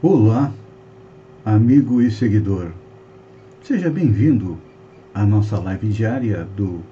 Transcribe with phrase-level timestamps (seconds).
[0.00, 0.52] Olá,
[1.44, 2.70] amigo e seguidor.
[3.64, 4.56] Seja bem-vindo
[5.12, 6.84] à nossa live diária do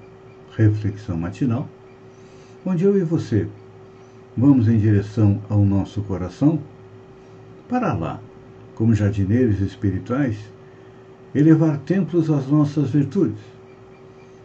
[0.57, 1.69] Reflexão Matinal,
[2.65, 3.47] onde eu e você
[4.35, 6.59] vamos em direção ao nosso coração
[7.69, 8.19] para lá,
[8.75, 10.37] como jardineiros espirituais,
[11.33, 13.39] elevar templos às nossas virtudes,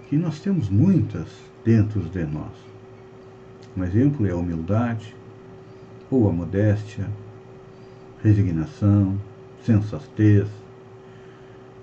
[0.08, 1.26] que nós temos muitas
[1.64, 2.54] dentro de nós.
[3.76, 5.16] Um exemplo é a humildade
[6.08, 7.08] ou a modéstia
[8.22, 9.18] resignação,
[9.64, 10.48] sensatez,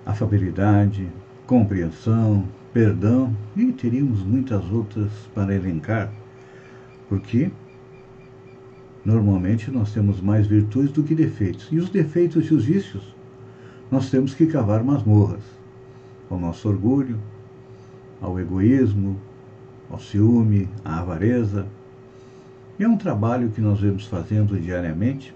[0.06, 1.08] afabilidade,
[1.46, 6.12] compreensão, perdão e teríamos muitas outras para elencar,
[7.08, 7.52] porque
[9.04, 11.68] normalmente nós temos mais virtudes do que defeitos.
[11.72, 13.16] E os defeitos e os vícios
[13.92, 15.44] nós temos que cavar masmorras
[16.30, 17.20] ao nosso orgulho,
[18.22, 19.20] ao egoísmo,
[19.90, 21.66] ao ciúme, à avareza.
[22.78, 25.34] E é um trabalho que nós vemos fazendo diariamente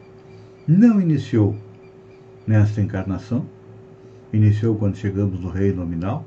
[0.68, 1.56] não iniciou
[2.48, 3.46] nesta encarnação,
[4.32, 6.26] iniciou quando chegamos no reino nominal.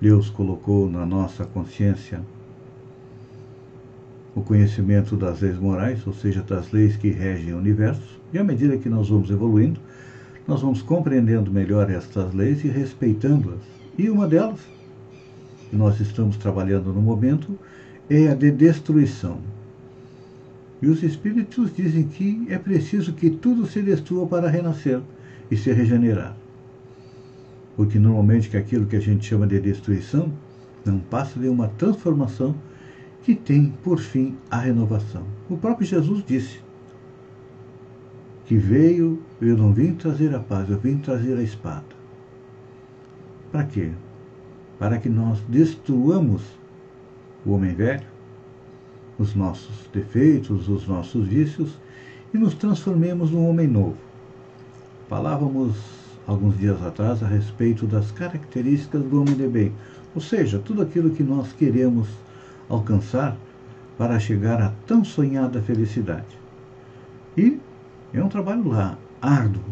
[0.00, 2.20] Deus colocou na nossa consciência
[4.34, 8.44] o conhecimento das leis morais, ou seja, das leis que regem o universo, e à
[8.44, 9.80] medida que nós vamos evoluindo,
[10.46, 13.60] nós vamos compreendendo melhor estas leis e respeitando-as.
[13.98, 14.60] E uma delas,
[15.68, 17.58] que nós estamos trabalhando no momento,
[18.08, 19.38] é a de destruição.
[20.80, 25.00] E os espíritos dizem que é preciso que tudo se destrua para renascer
[25.50, 26.36] e se regenerar.
[27.76, 30.32] Porque normalmente que aquilo que a gente chama de destruição
[30.84, 32.54] não passa de uma transformação
[33.22, 35.24] que tem por fim a renovação.
[35.50, 36.60] O próprio Jesus disse
[38.46, 41.84] que veio, eu não vim trazer a paz, eu vim trazer a espada.
[43.52, 43.90] Para quê?
[44.78, 46.42] Para que nós destruamos
[47.44, 48.06] o homem velho,
[49.18, 51.78] os nossos defeitos, os nossos vícios
[52.32, 53.96] e nos transformemos num homem novo.
[55.08, 55.74] Falávamos
[56.26, 59.72] alguns dias atrás a respeito das características do homem de bem,
[60.14, 62.06] ou seja, tudo aquilo que nós queremos
[62.68, 63.36] alcançar
[63.96, 66.38] para chegar à tão sonhada felicidade.
[67.36, 67.58] E
[68.12, 69.62] é um trabalho lá, árduo,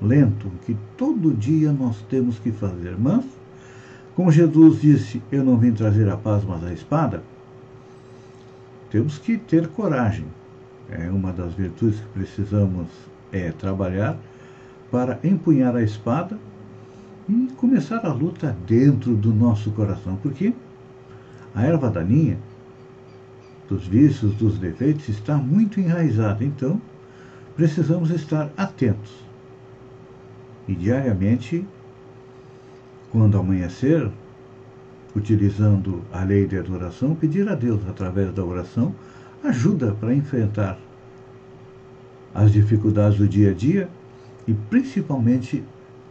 [0.00, 2.96] lento, que todo dia nós temos que fazer.
[2.98, 3.24] Mas,
[4.14, 7.22] como Jesus disse, eu não vim trazer a paz, mas a espada,
[8.92, 10.26] temos que ter coragem.
[10.90, 12.86] É uma das virtudes que precisamos
[13.32, 14.18] é, trabalhar
[14.90, 16.38] para empunhar a espada
[17.26, 20.52] e começar a luta dentro do nosso coração, porque
[21.54, 22.38] a erva daninha
[23.66, 26.78] dos vícios, dos defeitos está muito enraizada, então
[27.56, 29.12] precisamos estar atentos.
[30.68, 31.66] E diariamente,
[33.10, 34.10] quando amanhecer,
[35.14, 38.94] utilizando a lei de adoração, pedir a Deus, através da oração,
[39.44, 40.78] ajuda para enfrentar
[42.34, 43.88] as dificuldades do dia a dia
[44.46, 45.62] e principalmente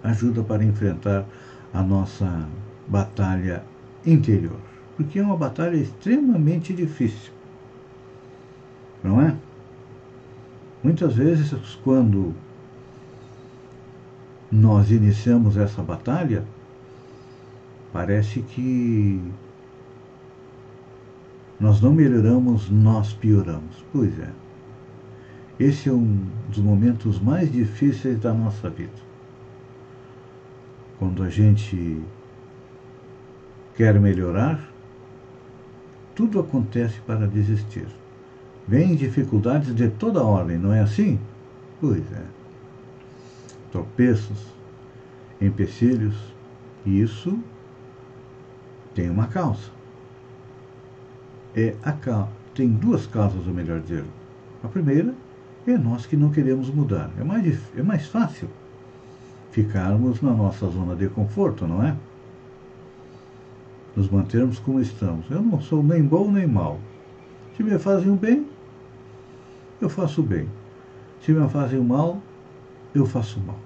[0.04, 1.26] ajuda para enfrentar
[1.74, 2.48] a nossa
[2.88, 3.64] batalha
[4.06, 4.58] interior,
[4.98, 7.32] porque é uma batalha extremamente difícil.
[9.04, 9.36] Não é?
[10.84, 11.54] Muitas vezes,
[11.84, 12.34] quando
[14.52, 16.44] nós iniciamos essa batalha,
[17.94, 19.22] Parece que
[21.60, 23.84] nós não melhoramos, nós pioramos.
[23.92, 24.30] Pois é.
[25.60, 29.12] Esse é um dos momentos mais difíceis da nossa vida.
[30.98, 32.02] Quando a gente
[33.76, 34.72] quer melhorar,
[36.16, 37.88] tudo acontece para desistir.
[38.68, 41.20] Vêm dificuldades de toda ordem, não é assim?
[41.80, 42.24] Pois é.
[43.72, 44.46] Tropeços,
[45.40, 46.16] empecilhos,
[46.86, 47.38] e isso
[48.94, 49.70] tem uma causa.
[51.56, 52.28] É a.
[52.54, 54.04] Tem duas causas, ou melhor dizer.
[54.64, 55.14] A primeira
[55.66, 57.10] é nós que não queremos mudar.
[57.20, 58.50] É mais, é mais fácil
[59.52, 61.96] ficarmos na nossa zona de conforto, não é?
[63.96, 65.30] Nos mantermos como estamos.
[65.30, 66.80] Eu não sou nem bom nem mal.
[67.56, 68.48] Se me fazem o bem,
[69.82, 70.48] eu faço o bem.
[71.22, 72.22] Se me fazem o mal,
[72.96, 73.60] eu faço o mal.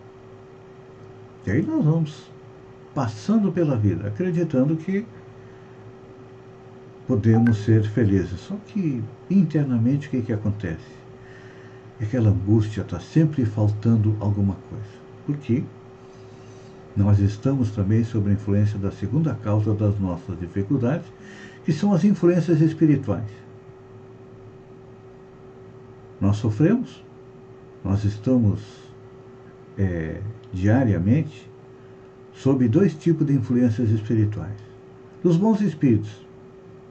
[1.45, 2.31] E aí nós vamos
[2.95, 5.05] passando pela vida, acreditando que
[7.05, 8.39] podemos ser felizes.
[8.39, 10.95] Só que internamente o que, que acontece?
[12.01, 14.95] Aquela angústia está sempre faltando alguma coisa.
[15.25, 15.63] Por quê?
[16.95, 21.05] Nós estamos também sob a influência da segunda causa das nossas dificuldades,
[21.65, 23.29] que são as influências espirituais.
[26.21, 27.03] Nós sofremos,
[27.83, 28.61] nós estamos
[29.77, 30.21] é,
[30.53, 31.49] diariamente
[32.35, 34.53] sob dois tipos de influências espirituais.
[35.23, 36.11] Dos bons espíritos,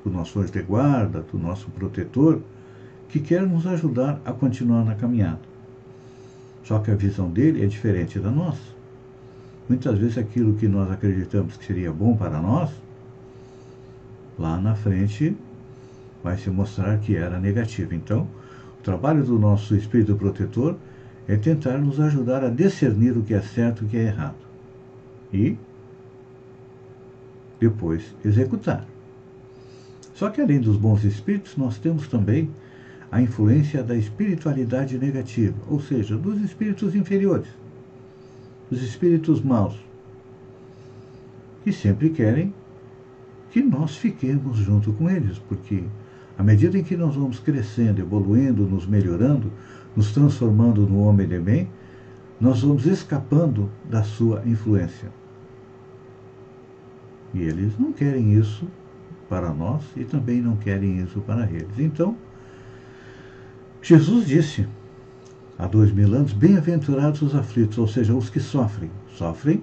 [0.04, 2.40] do nosso anjo de guarda, do nosso protetor,
[3.08, 5.40] que quer nos ajudar a continuar na caminhada.
[6.64, 8.74] Só que a visão dele é diferente da nossa.
[9.68, 12.70] Muitas vezes aquilo que nós acreditamos que seria bom para nós,
[14.38, 15.36] lá na frente
[16.22, 17.94] vai se mostrar que era negativo.
[17.94, 18.26] Então,
[18.80, 20.76] o trabalho do nosso espírito protetor
[21.28, 24.43] é tentar nos ajudar a discernir o que é certo e o que é errado.
[25.34, 25.58] E
[27.58, 28.86] depois executar.
[30.14, 32.48] Só que além dos bons espíritos, nós temos também
[33.10, 37.48] a influência da espiritualidade negativa, ou seja, dos espíritos inferiores,
[38.70, 39.74] dos espíritos maus,
[41.64, 42.54] que sempre querem
[43.50, 45.82] que nós fiquemos junto com eles, porque
[46.38, 49.50] à medida em que nós vamos crescendo, evoluindo, nos melhorando,
[49.96, 51.68] nos transformando no homem de bem,
[52.40, 55.08] nós vamos escapando da sua influência.
[57.34, 58.66] E eles não querem isso
[59.28, 61.78] para nós e também não querem isso para eles.
[61.78, 62.16] Então,
[63.82, 64.66] Jesus disse
[65.58, 68.90] há dois mil anos: Bem-aventurados os aflitos, ou seja, os que sofrem.
[69.14, 69.62] Sofrem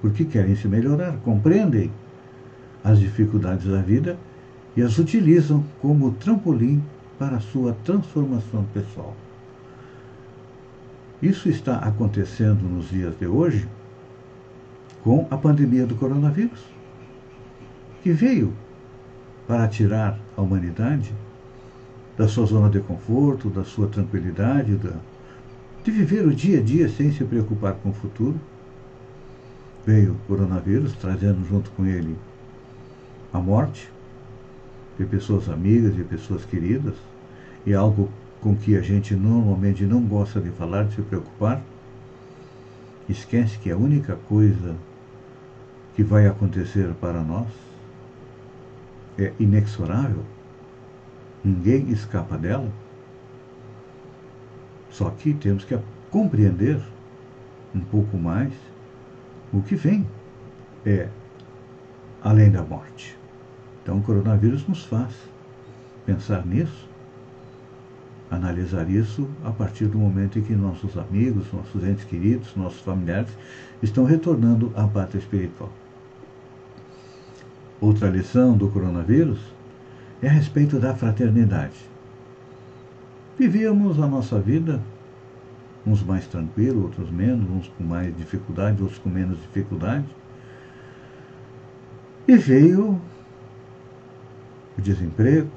[0.00, 1.90] porque querem se melhorar, compreendem
[2.84, 4.18] as dificuldades da vida
[4.76, 6.82] e as utilizam como trampolim
[7.18, 9.16] para a sua transformação pessoal.
[11.22, 13.66] Isso está acontecendo nos dias de hoje
[15.02, 16.75] com a pandemia do coronavírus,
[18.06, 18.52] que veio
[19.48, 21.12] para tirar a humanidade
[22.16, 24.92] da sua zona de conforto, da sua tranquilidade, da,
[25.82, 28.40] de viver o dia a dia sem se preocupar com o futuro.
[29.84, 32.16] Veio o coronavírus, trazendo junto com ele
[33.32, 33.90] a morte
[34.96, 36.94] de pessoas amigas, de pessoas queridas,
[37.66, 38.08] e algo
[38.40, 41.60] com que a gente normalmente não gosta de falar, de se preocupar.
[43.08, 44.76] Esquece que a única coisa
[45.96, 47.48] que vai acontecer para nós
[49.18, 50.24] é inexorável,
[51.42, 52.70] ninguém escapa dela.
[54.90, 55.78] Só que temos que
[56.10, 56.80] compreender
[57.74, 58.52] um pouco mais
[59.52, 60.06] o que vem
[60.84, 61.08] é
[62.22, 63.16] além da morte.
[63.82, 65.14] Então o coronavírus nos faz
[66.04, 66.88] pensar nisso,
[68.30, 73.30] analisar isso a partir do momento em que nossos amigos, nossos entes queridos, nossos familiares
[73.82, 75.70] estão retornando à pátria espiritual.
[77.80, 79.38] Outra lição do coronavírus
[80.22, 81.76] é a respeito da fraternidade.
[83.38, 84.80] Vivíamos a nossa vida,
[85.86, 90.06] uns mais tranquilos, outros menos, uns com mais dificuldade, outros com menos dificuldade.
[92.26, 92.98] E veio
[94.78, 95.50] o desemprego,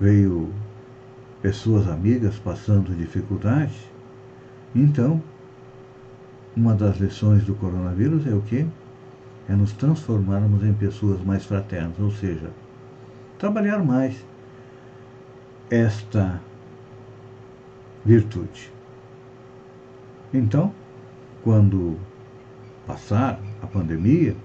[0.00, 0.52] veio
[1.40, 3.78] pessoas amigas passando dificuldade.
[4.74, 5.22] Então,
[6.56, 8.66] uma das lições do coronavírus é o quê?
[9.48, 12.50] É nos transformarmos em pessoas mais fraternas, ou seja,
[13.38, 14.24] trabalhar mais
[15.70, 16.40] esta
[18.04, 18.72] virtude.
[20.32, 20.72] Então,
[21.42, 21.98] quando
[22.86, 24.36] passar a pandemia,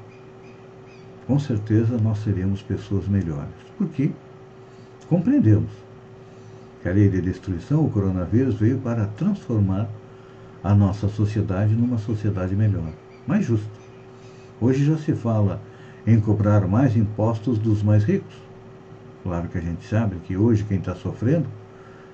[1.25, 4.11] com certeza nós seremos pessoas melhores, porque
[5.09, 5.71] compreendemos
[6.81, 9.89] que a lei de destruição, o coronavírus, veio para transformar
[10.63, 12.92] a nossa sociedade numa sociedade melhor,
[13.25, 13.86] mais justa.
[14.59, 15.61] Hoje já se fala
[16.06, 18.35] em cobrar mais impostos dos mais ricos.
[19.21, 21.47] Claro que a gente sabe que hoje quem está sofrendo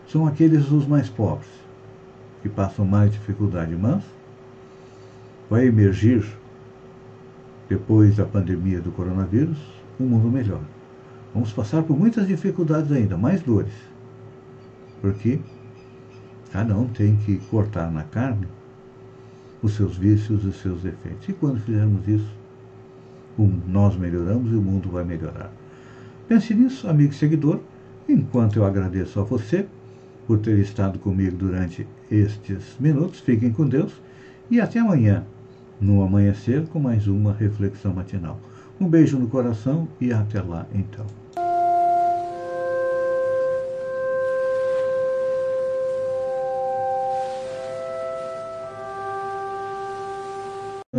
[0.07, 1.47] são aqueles os mais pobres,
[2.41, 4.03] que passam mais dificuldade, mas
[5.50, 6.25] vai emergir,
[7.69, 9.57] depois da pandemia do coronavírus,
[9.97, 10.62] um mundo melhor.
[11.33, 13.73] Vamos passar por muitas dificuldades ainda, mais dores,
[15.01, 15.39] porque
[16.51, 18.47] cada um tem que cortar na carne
[19.63, 21.27] os seus vícios e os seus defeitos.
[21.27, 22.29] E quando fizermos isso,
[23.67, 25.51] nós melhoramos e o mundo vai melhorar.
[26.27, 27.60] Pense nisso, amigo seguidor,
[28.08, 29.65] enquanto eu agradeço a você
[30.27, 33.22] por ter estado comigo durante estes minutos.
[33.22, 33.93] Fiquem com Deus
[34.51, 35.25] e até amanhã,
[35.79, 38.39] no amanhecer, com mais uma reflexão matinal.
[38.79, 41.22] Um beijo no coração e até lá então.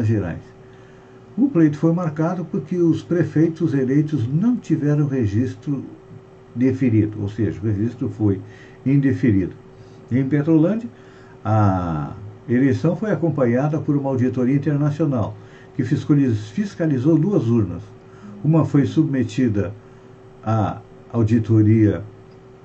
[0.05, 0.43] Minas Gerais.
[1.37, 5.85] O pleito foi marcado porque os prefeitos eleitos não tiveram registro
[6.55, 8.41] deferido, ou seja, o registro foi
[8.87, 9.53] indeferido.
[10.13, 10.89] Em Petrolândia,
[11.45, 12.13] a
[12.49, 15.37] eleição foi acompanhada por uma auditoria internacional
[15.75, 17.83] que fiscalizou duas urnas.
[18.45, 19.75] Uma foi submetida
[20.45, 20.81] à
[21.13, 22.05] auditoria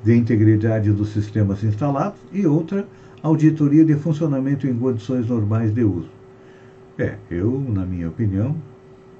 [0.03, 2.85] de integridade dos sistemas instalados e outra
[3.23, 6.18] auditoria de funcionamento em condições normais de uso.
[6.99, 8.57] É, eu, na minha opinião,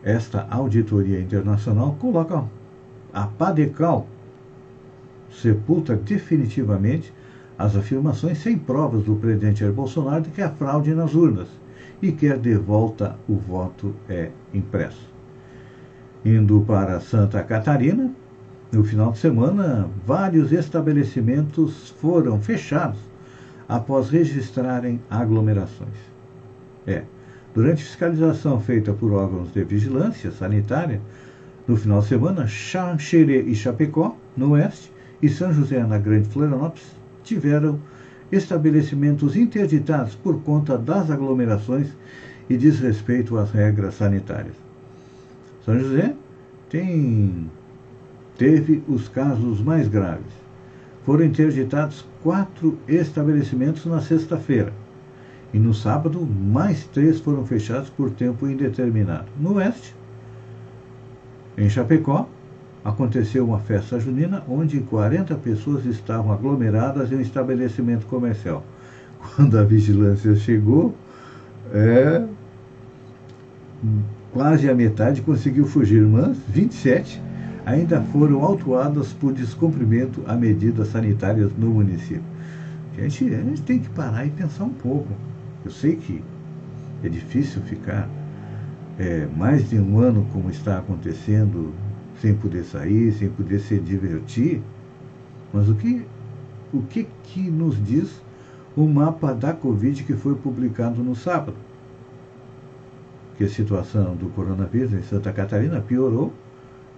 [0.04, 2.44] esta auditoria internacional coloca
[3.14, 4.06] a Padecal
[5.32, 7.14] sepulta definitivamente
[7.58, 11.48] as afirmações sem provas do presidente Jair Bolsonaro de que há fraude nas urnas
[12.02, 15.10] e quer de volta o voto é impresso.
[16.26, 18.12] Indo para Santa Catarina,
[18.74, 23.00] no final de semana, vários estabelecimentos foram fechados
[23.70, 25.98] após registrarem aglomerações.
[26.86, 27.04] É,
[27.60, 31.02] durante fiscalização feita por órgãos de vigilância sanitária,
[31.68, 34.90] no final de semana, Xanxerê e Chapecó, no oeste,
[35.22, 37.78] e São José, na Grande Florianópolis, tiveram
[38.32, 41.90] estabelecimentos interditados por conta das aglomerações
[42.50, 44.56] e desrespeito às regras sanitárias.
[45.66, 46.16] São José
[46.70, 47.52] tem,
[48.38, 50.32] teve os casos mais graves.
[51.04, 54.72] Foram interditados quatro estabelecimentos na sexta-feira.
[55.54, 59.26] E no sábado, mais três foram fechados por tempo indeterminado.
[59.40, 59.96] No oeste,
[61.58, 62.30] em Chapecó,
[62.84, 68.64] aconteceu uma festa junina onde 40 pessoas estavam aglomeradas em um estabelecimento comercial.
[69.36, 70.94] Quando a vigilância chegou,
[71.74, 72.26] é,
[74.32, 77.22] quase a metade conseguiu fugir, mas 27
[77.66, 82.24] ainda foram autuadas por descumprimento a medidas sanitárias no município.
[82.96, 85.10] Gente, a gente tem que parar e pensar um pouco.
[85.64, 86.24] Eu sei que
[87.04, 88.08] é difícil ficar
[88.98, 91.74] é, mais de um ano como está acontecendo,
[92.22, 94.62] sem poder sair, sem poder se divertir.
[95.54, 96.06] Mas o que,
[96.74, 98.22] o que, que nos diz
[98.76, 101.56] o mapa da Covid que foi publicado no sábado?
[103.38, 106.34] Que a situação do coronavírus em Santa Catarina piorou,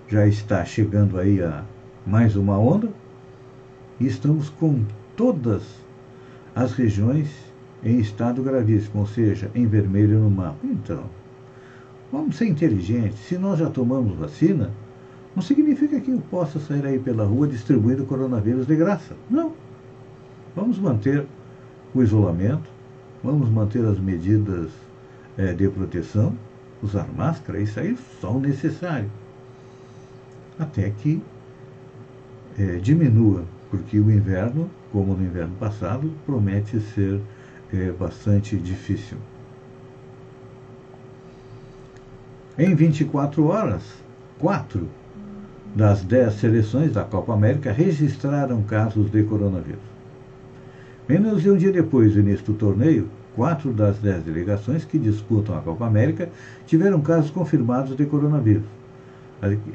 [0.07, 1.63] já está chegando aí a
[2.05, 2.89] mais uma onda,
[3.99, 4.83] e estamos com
[5.15, 5.63] todas
[6.55, 7.50] as regiões
[7.83, 10.59] em estado gravíssimo, ou seja, em vermelho no mapa.
[10.63, 11.03] Então,
[12.11, 13.19] Vamos ser inteligentes.
[13.19, 14.69] Se nós já tomamos vacina,
[15.33, 19.15] não significa que eu possa sair aí pela rua distribuindo coronavírus de graça.
[19.29, 19.53] Não.
[20.53, 21.25] Vamos manter
[21.95, 22.69] o isolamento,
[23.23, 24.69] vamos manter as medidas
[25.37, 26.35] é, de proteção,
[26.83, 29.09] usar máscara, isso aí só o necessário.
[30.59, 31.23] Até que
[32.59, 37.21] é, diminua, porque o inverno, como no inverno passado, promete ser
[37.73, 39.17] é, bastante difícil.
[42.57, 43.81] Em 24 horas,
[44.37, 44.87] quatro
[45.75, 49.79] das dez seleções da Copa América registraram casos de coronavírus.
[51.07, 55.57] Menos de um dia depois do início do torneio, quatro das dez delegações que disputam
[55.57, 56.29] a Copa América
[56.65, 58.63] tiveram casos confirmados de coronavírus.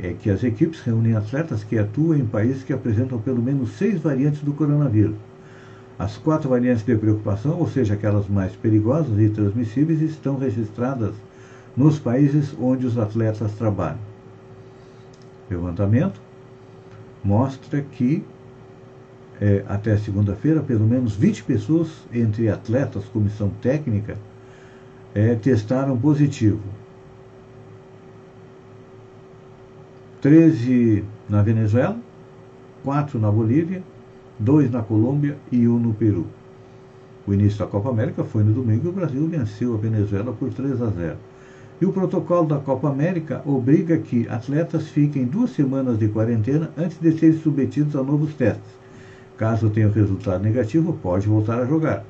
[0.03, 4.01] É que as equipes reúnem atletas que atuam em países que apresentam pelo menos seis
[4.01, 5.17] variantes do coronavírus.
[5.99, 11.15] As quatro variantes de preocupação, ou seja, aquelas mais perigosas e transmissíveis, estão registradas
[11.77, 13.99] nos países onde os atletas trabalham.
[15.51, 16.21] Levantamento
[17.25, 18.25] mostra que
[19.41, 24.17] é, até segunda-feira, pelo menos 20 pessoas, entre atletas, comissão técnica,
[25.15, 26.61] é, testaram positivo.
[30.21, 31.99] 13 na Venezuela,
[32.83, 33.83] 4 na Bolívia,
[34.39, 36.27] 2 na Colômbia e 1 no Peru.
[37.27, 40.53] O início da Copa América foi no domingo e o Brasil venceu a Venezuela por
[40.53, 41.17] 3 a 0.
[41.81, 46.99] E o protocolo da Copa América obriga que atletas fiquem duas semanas de quarentena antes
[47.01, 48.77] de serem submetidos a novos testes.
[49.37, 52.05] Caso tenha resultado negativo, pode voltar a jogar.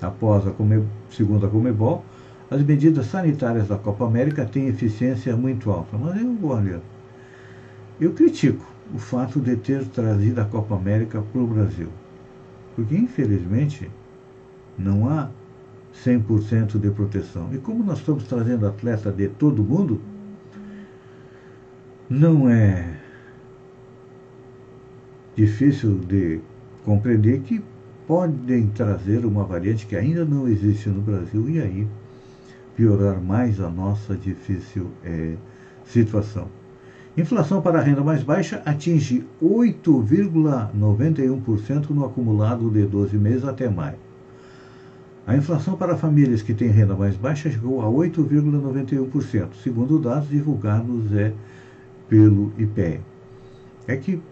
[0.00, 0.84] Após a Come...
[1.10, 2.04] segundo a Comebol,
[2.50, 5.96] as medidas sanitárias da Copa América têm eficiência muito alta.
[5.96, 6.80] Mas eu, olha,
[8.00, 8.64] eu critico
[8.94, 11.88] o fato de ter trazido a Copa América para o Brasil.
[12.74, 13.90] Porque, infelizmente,
[14.78, 15.30] não há
[16.04, 17.48] 100% de proteção.
[17.52, 20.00] E como nós estamos trazendo atleta de todo mundo,
[22.08, 22.98] não é
[25.36, 26.40] difícil de
[26.84, 27.62] compreender que
[28.06, 31.86] podem trazer uma variante que ainda não existe no Brasil e aí
[32.74, 35.34] piorar mais a nossa difícil é,
[35.84, 36.48] situação.
[37.18, 43.98] Inflação para a renda mais baixa atinge 8,91% no acumulado de 12 meses até maio.
[45.26, 51.12] A inflação para famílias que têm renda mais baixa chegou a 8,91%, segundo dados divulgados
[51.12, 51.32] é,
[52.08, 53.00] pelo IPE.
[53.88, 54.22] É que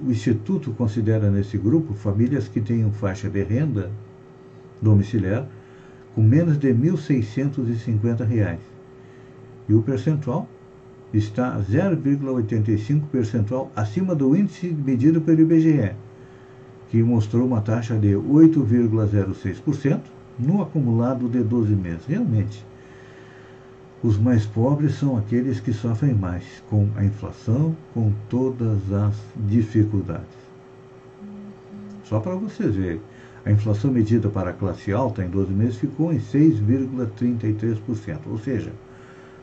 [0.00, 3.90] o Instituto considera nesse grupo famílias que tenham faixa de renda
[4.80, 5.48] domiciliar
[6.14, 8.58] com menos de R$ 1.650.
[9.68, 10.48] E o percentual
[11.12, 15.92] está 0,85 percentual acima do índice medido pelo IBGE,
[16.90, 20.00] que mostrou uma taxa de 8,06%,
[20.38, 22.06] no acumulado de 12 meses.
[22.06, 22.64] Realmente,
[24.02, 30.36] os mais pobres são aqueles que sofrem mais com a inflação, com todas as dificuldades.
[32.04, 33.00] Só para vocês verem,
[33.46, 38.72] A inflação medida para a classe alta em 12 meses ficou em 6,33%, ou seja,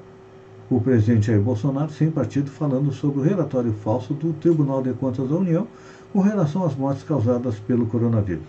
[0.70, 5.28] o presidente Jair Bolsonaro, sem partido, falando sobre o relatório falso do Tribunal de Contas
[5.28, 5.66] da União
[6.12, 8.46] com relação às mortes causadas pelo coronavírus.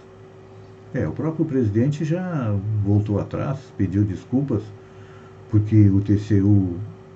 [0.94, 2.56] É, o próprio presidente já
[2.86, 4.64] voltou atrás, pediu desculpas,
[5.52, 6.76] porque o TCU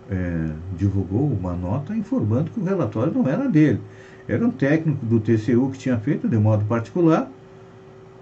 [0.09, 3.79] é, divulgou uma nota informando que o relatório não era dele.
[4.27, 7.31] Era um técnico do TCU que tinha feito de modo particular.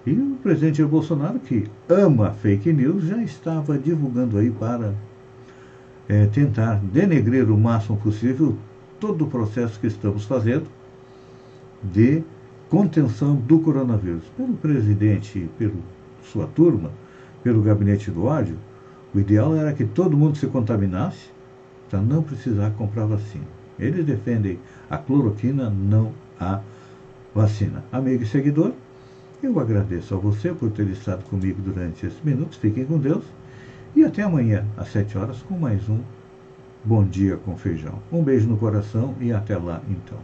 [0.06, 4.94] E o presidente Jair Bolsonaro, que ama fake news, já estava divulgando aí para
[6.08, 8.56] é, tentar denegrir o máximo possível
[8.98, 10.66] todo o processo que estamos fazendo
[11.82, 12.24] de
[12.68, 14.24] contenção do coronavírus.
[14.36, 15.74] Pelo presidente pela
[16.22, 16.90] sua turma,
[17.42, 18.56] pelo gabinete do ódio,
[19.14, 21.30] o ideal era que todo mundo se contaminasse
[21.88, 23.44] para não precisar comprar vacina.
[23.78, 24.58] Eles defendem
[24.90, 26.60] a cloroquina, não a
[27.34, 27.84] vacina.
[27.92, 28.72] Amigo e seguidor,
[29.42, 32.58] eu agradeço a você por ter estado comigo durante esses minutos.
[32.58, 33.24] Fiquem com Deus
[33.94, 36.00] e até amanhã, às 7 horas, com mais um
[36.84, 38.00] Bom Dia com Feijão.
[38.12, 40.18] Um beijo no coração e até lá então.